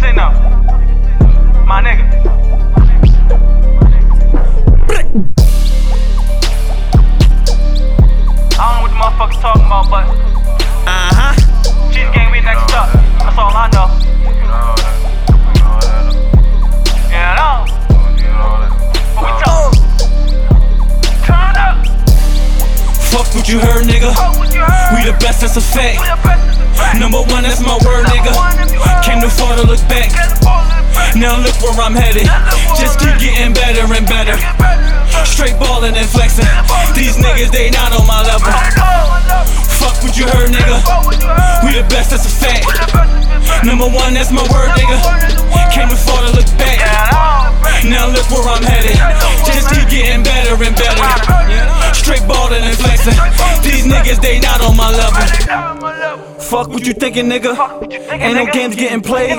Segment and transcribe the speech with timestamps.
[0.00, 0.32] sitting up.
[1.66, 2.04] My nigga.
[8.56, 10.04] I don't know what the motherfuckers talking about, but.
[10.86, 11.43] Uh huh.
[23.54, 24.10] You heard, nigga.
[24.96, 26.02] We the best, that's a fact.
[26.98, 28.34] Number one, that's my word, nigga.
[29.06, 30.10] Came too far to look back.
[31.14, 32.26] Now look where I'm headed.
[32.74, 34.34] Just keep getting better and better.
[35.22, 36.48] Straight ballin' and flexing.
[36.98, 38.50] These niggas, they not on my level.
[39.78, 40.82] Fuck what you heard, nigga.
[41.62, 42.66] We the best, that's a fact.
[43.64, 45.43] Number one, that's my word, nigga.
[54.14, 56.34] Niggas, they not on my level.
[56.40, 57.56] Fuck what you thinking, nigga.
[58.12, 59.36] Ain't no games getting played.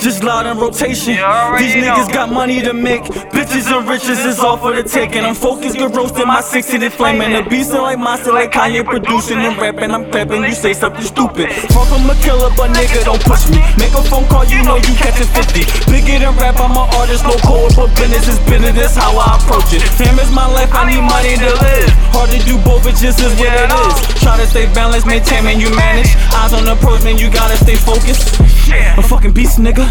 [0.00, 1.14] Just loud in rotation.
[1.58, 3.02] These niggas got money to make.
[3.34, 5.24] Bitches and riches is all for the taking.
[5.24, 7.32] I'm focused, good roasting my 60 and flaming.
[7.32, 9.90] The beast like monster, like Kanye producing and rapping.
[9.90, 11.52] I'm clapping, you say something stupid.
[11.74, 13.60] Fuck I'm a killer, but nigga don't push me.
[13.76, 15.92] Make a phone call, you know you catching 50.
[15.92, 18.72] Bigger than rap, I'm an artist, no code, but business is business.
[18.72, 19.82] That's how I approach it.
[19.84, 21.90] Fam is my life, I need money to live.
[22.16, 24.22] Hard to do both, it just is what it is.
[24.24, 26.08] Try to stay balanced, maintain, man, you manage.
[26.32, 28.40] Eyes on the approach, man, you gotta stay focused.
[28.70, 29.86] A fucking beast, nigga.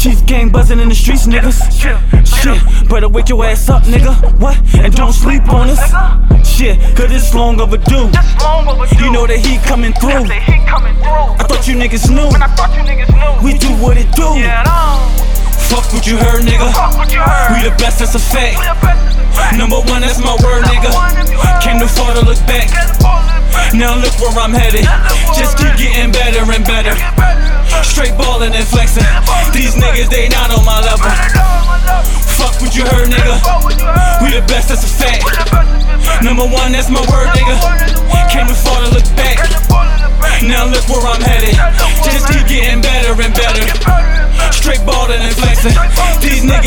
[0.00, 1.58] Chief gang buzzing in the streets, niggas.
[2.26, 4.14] Shit, better wake your ass up, nigga.
[4.40, 4.58] What?
[4.74, 5.80] And don't sleep on us.
[6.46, 8.10] Shit, cause it's long overdue.
[9.00, 10.26] You know that he coming through.
[10.28, 12.28] I thought you niggas knew.
[13.44, 14.28] We do what it do.
[15.70, 16.68] Fuck what you heard, nigga.
[17.54, 18.58] We the best, that's a fact.
[19.56, 20.90] Number one, that's my word, nigga.
[21.62, 22.68] Came too far to look back.
[23.74, 24.86] Now look where I'm headed.
[25.34, 26.94] Just keep getting better and better.
[27.82, 29.02] Straight ballin' and flexin'.
[29.50, 31.10] These niggas, they not on my level.
[32.38, 33.34] Fuck what you heard, nigga.
[34.22, 35.26] We the best, that's a fact.
[36.22, 37.58] Number one, that's my word, nigga.
[38.30, 39.42] Came too far to look back.
[40.38, 41.58] Now look where I'm headed.
[42.06, 43.66] Just keep getting better and better.
[44.54, 45.74] Straight ballin' and flexing.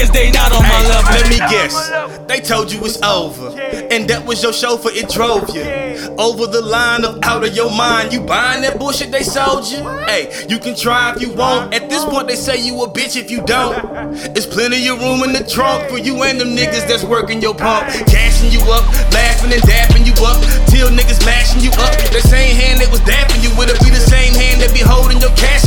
[0.08, 1.12] Niggas, they not on my level.
[1.12, 2.18] Let me guess.
[2.28, 3.58] They told you it's over.
[3.92, 5.64] And that was your chauffeur, it drove you.
[6.18, 8.14] Over the line of out of your mind.
[8.14, 9.78] You buying that bullshit they sold you?
[10.06, 11.74] Hey, you can try if you want.
[11.74, 13.78] At this point, they say you a bitch if you don't.
[14.38, 17.54] It's plenty of room in the trunk for you and them niggas that's working your
[17.54, 17.88] pump.
[18.08, 20.40] Cashing you up, laughing and dapping you up.
[20.70, 21.94] Till niggas mashing you up.
[22.12, 24.80] The same hand that was dapping you with it be the same hand that be
[24.80, 25.58] holding your casket up.
[25.58, 25.67] I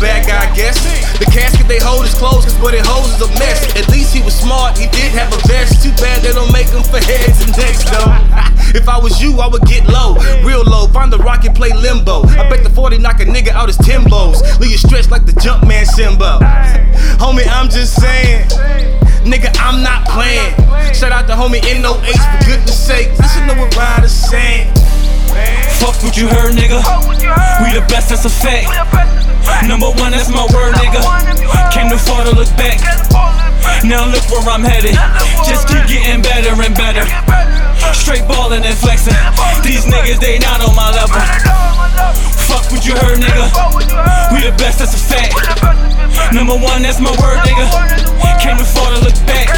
[0.00, 0.76] bad guy, guess.
[1.18, 3.64] The casket they hold is closed, cause what it holds is a mess.
[3.76, 5.82] At least he was smart, he did have a vest.
[5.82, 8.10] Too bad they don't make them for heads and necks, though.
[8.78, 10.86] if I was you, I would get low, real low.
[10.88, 12.24] Find the rocket, play limbo.
[12.36, 14.58] I bet the 40 knock a nigga out his Timbos.
[14.60, 16.40] Leave you stretched like the Jumpman Simbo.
[17.22, 18.48] Homie, I'm just saying.
[19.26, 20.54] Nigga, I'm not playing.
[20.94, 23.08] Shout out to homie NOH for goodness sake.
[23.18, 24.75] Listen to what Ryder's saying.
[25.78, 26.80] Fuck what you heard, nigga.
[27.62, 28.68] We the best, that's a fact.
[29.66, 31.00] Number one, that's my word, nigga.
[31.72, 32.80] Came too far to look back.
[33.84, 34.96] Now look where I'm headed.
[35.46, 37.04] Just keep getting better and better.
[37.94, 39.14] Straight ballin' and flexing.
[39.62, 41.20] These niggas, they not on my level.
[42.48, 43.46] Fuck what you heard, nigga.
[44.32, 45.34] We the best, that's a fact.
[46.32, 47.66] Number one, that's my word, nigga.
[48.40, 49.52] Came too far to look back.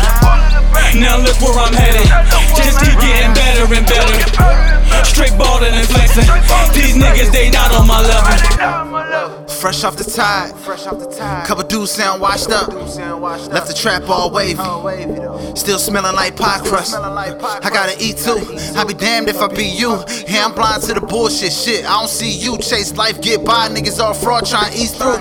[0.95, 2.09] Now look where I'm headed.
[2.57, 4.58] Just keep getting better and better.
[5.19, 6.73] Straight ballin' and flexin'.
[6.73, 9.49] These niggas, they not on my level.
[9.49, 10.55] Fresh off the tide.
[11.45, 12.69] Couple dudes sound washed up.
[12.69, 14.63] Left the trap all wavy.
[15.57, 16.95] Still smelling like pie crust.
[16.95, 18.39] I gotta eat too.
[18.79, 20.05] I be damned if I be you.
[20.29, 21.85] Yeah, I'm blind to the bullshit shit.
[21.85, 23.69] I don't see you chase life, get by.
[23.71, 25.19] Niggas all fraud trying to ease through.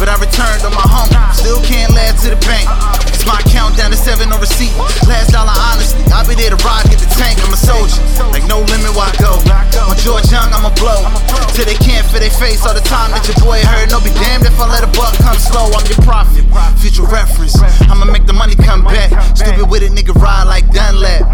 [0.00, 1.34] But I returned on my home.
[1.34, 2.66] Still can't laugh to the bank.
[2.66, 3.09] Uh-uh.
[3.20, 4.72] It's my countdown to seven on receipt.
[5.04, 6.00] Last dollar honesty.
[6.08, 7.36] I'll be there to ride, get the tank.
[7.44, 8.00] I'm a soldier.
[8.32, 9.36] Like no limit where I go.
[9.84, 11.04] On George Young, I'ma blow.
[11.52, 13.92] Till they can't fit their face all the time that your boy heard.
[13.92, 15.68] No be damned if I let a buck come slow.
[15.68, 16.48] I'm your prophet.
[16.80, 17.60] Future reference.
[17.92, 19.12] I'ma make the money come back.
[19.36, 21.28] Stupid with it, nigga ride like Dunlap.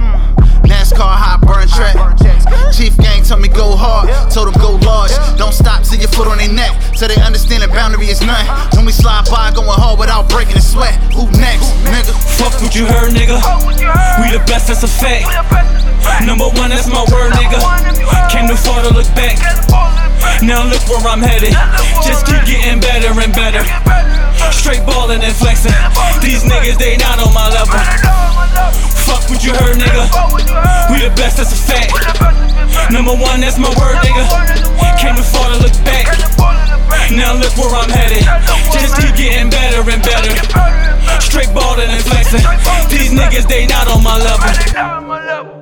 [0.66, 1.94] NASCAR hot burn track.
[2.74, 5.14] Chief gang told me go hard, told them go large.
[5.38, 8.42] Don't stop till your foot on their neck, so they understand the boundary is none.
[8.74, 10.98] When we slide by, going hard without breaking a sweat.
[11.14, 11.70] Who next,
[12.66, 13.38] what you heard, nigga.
[13.46, 13.62] Oh,
[14.18, 15.30] we the best, that's a fact.
[16.26, 17.62] Number one, that's my word, nigga.
[18.26, 19.38] Came too far to look back.
[20.42, 21.54] Now look where I'm headed.
[22.02, 23.62] Just keep getting better and better.
[24.50, 25.70] Straight ballin' and flexing.
[26.18, 27.78] These niggas, they not on my level.
[29.06, 30.10] Fuck what you heard, nigga.
[30.90, 31.94] We the best, that's a fact.
[32.90, 34.55] Number one, that's my word, nigga.
[43.30, 45.56] niggas, they not on my level.